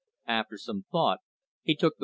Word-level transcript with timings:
After 0.25 0.57
some 0.57 0.81
thought, 0.91 1.19
he 1.61 1.75
took 1.75 1.95
the. 1.97 1.99